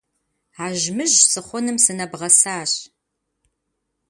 Ажьмыжь 0.65 1.17
сыхъуным 1.31 1.77
сынэбгъэсащ. 1.83 2.71